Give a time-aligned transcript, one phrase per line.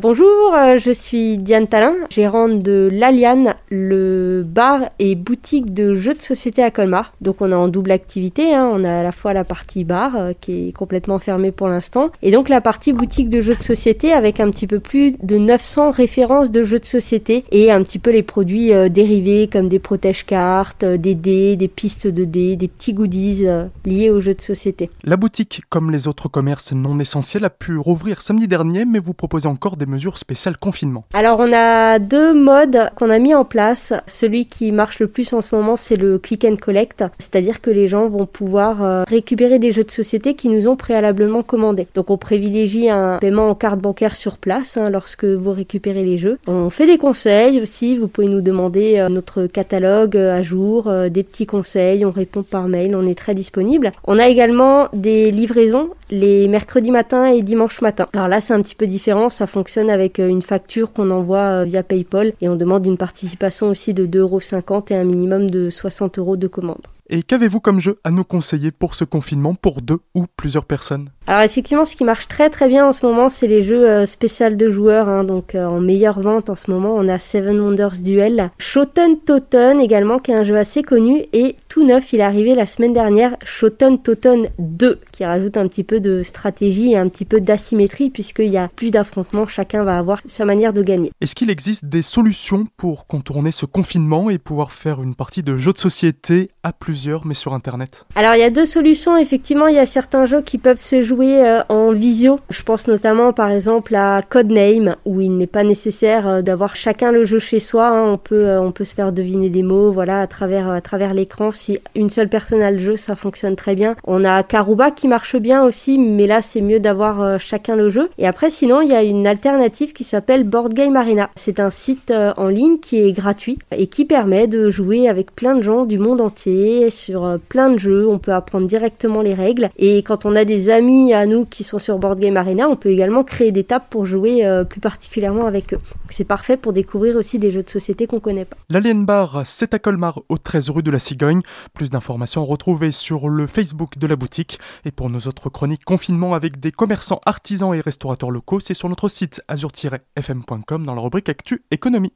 [0.00, 6.14] Bonjour, euh, je suis Diane Talin, gérante de l'Aliane, le bar et boutique de jeux
[6.14, 7.14] de société à Colmar.
[7.20, 8.70] Donc on a en double activité, hein.
[8.72, 12.12] on a à la fois la partie bar euh, qui est complètement fermée pour l'instant,
[12.22, 15.36] et donc la partie boutique de jeux de société avec un petit peu plus de
[15.36, 19.68] 900 références de jeux de société et un petit peu les produits euh, dérivés comme
[19.68, 23.46] des protège-cartes, des dés, des pistes de dés, des petits goodies
[23.84, 24.90] liés aux jeux de société.
[25.02, 29.12] La boutique, comme les autres commerces non essentiels, a pu rouvrir samedi dernier, mais vous
[29.12, 33.44] proposez encore des mesures spéciales confinement Alors on a deux modes qu'on a mis en
[33.44, 33.92] place.
[34.06, 37.70] Celui qui marche le plus en ce moment, c'est le click and collect, c'est-à-dire que
[37.70, 41.86] les gens vont pouvoir euh, récupérer des jeux de société qui nous ont préalablement commandés.
[41.94, 46.18] Donc on privilégie un paiement en carte bancaire sur place hein, lorsque vous récupérez les
[46.18, 46.38] jeux.
[46.46, 50.92] On fait des conseils aussi, vous pouvez nous demander euh, notre catalogue euh, à jour,
[51.10, 53.92] des petits conseils, on répond par mail, on est très disponible.
[54.04, 58.08] On a également des livraisons les mercredis matin et dimanche matin.
[58.12, 61.60] Alors là c'est un petit peu différent, ça fonctionne avec euh, une facture qu'on envoie
[61.60, 65.70] euh, via PayPal et on demande une participation aussi de 2,50€ et un minimum de
[65.70, 66.88] 60 euros de commande.
[67.10, 71.08] Et qu'avez-vous comme jeu à nous conseiller pour ce confinement pour deux ou plusieurs personnes?
[71.26, 74.04] Alors effectivement, ce qui marche très très bien en ce moment, c'est les jeux euh,
[74.04, 75.08] spécial de joueurs.
[75.08, 75.24] Hein.
[75.24, 79.80] donc euh, en meilleure vente en ce moment, on a Seven Wonders Duel, Shoten Totten
[79.80, 82.92] également, qui est un jeu assez connu et tout neuf, il est arrivé la semaine
[82.92, 87.40] dernière, Shoten Totten 2, qui rajoute un petit peu de stratégie et un petit peu
[87.40, 91.12] d'asymétrie puisqu'il y a plus d'affrontements, chacun va avoir sa manière de gagner.
[91.20, 95.56] Est-ce qu'il existe des solutions pour contourner ce confinement et pouvoir faire une partie de
[95.56, 98.06] jeux de société à plus mais sur Internet?
[98.16, 99.16] Alors il y a deux solutions.
[99.16, 102.40] Effectivement, il y a certains jeux qui peuvent se jouer euh, en visio.
[102.50, 107.12] Je pense notamment par exemple à Codename, où il n'est pas nécessaire euh, d'avoir chacun
[107.12, 107.88] le jeu chez soi.
[107.88, 108.02] Hein.
[108.02, 111.14] On, peut, euh, on peut se faire deviner des mots voilà, à travers, à travers
[111.14, 111.52] l'écran.
[111.52, 113.96] Si une seule personne a le jeu, ça fonctionne très bien.
[114.04, 118.10] On a Karuba qui marche bien aussi, mais là c'est mieux d'avoir chacun le jeu.
[118.18, 121.30] Et après, sinon, il y a une alternative qui s'appelle Board Game Arena.
[121.36, 125.54] C'est un site en ligne qui est gratuit et qui permet de jouer avec plein
[125.54, 129.34] de gens du monde entier sur euh, plein de jeux, on peut apprendre directement les
[129.34, 129.70] règles.
[129.78, 132.76] Et quand on a des amis à nous qui sont sur Board Game Arena, on
[132.76, 135.80] peut également créer des tables pour jouer euh, plus particulièrement avec eux.
[136.10, 138.56] C'est parfait pour découvrir aussi des jeux de société qu'on connaît pas.
[138.70, 141.40] L'Alien Bar, c'est à Colmar, au 13 rue de la Cigogne.
[141.74, 144.58] Plus d'informations retrouvées sur le Facebook de la boutique.
[144.84, 148.88] Et pour nos autres chroniques confinement avec des commerçants, artisans et restaurateurs locaux, c'est sur
[148.88, 152.12] notre site azur-fm.com dans la rubrique Actu Économie.